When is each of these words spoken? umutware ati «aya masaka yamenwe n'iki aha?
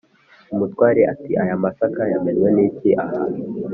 umutware 0.53 1.01
ati 1.13 1.31
«aya 1.43 1.55
masaka 1.63 2.01
yamenwe 2.11 2.47
n'iki 2.55 2.89
aha? 3.03 3.21